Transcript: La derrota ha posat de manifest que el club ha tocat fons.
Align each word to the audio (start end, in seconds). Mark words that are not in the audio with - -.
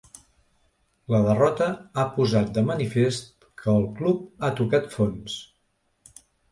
La 1.15 1.19
derrota 1.27 1.67
ha 1.97 2.07
posat 2.17 2.51
de 2.57 2.65
manifest 2.71 3.49
que 3.63 3.77
el 3.79 3.89
club 4.01 4.29
ha 4.43 4.53
tocat 4.63 4.93
fons. 4.99 5.41